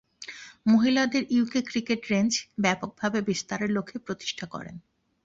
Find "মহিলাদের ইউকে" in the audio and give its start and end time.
0.65-1.59